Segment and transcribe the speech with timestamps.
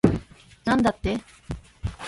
[0.65, 1.19] なんだって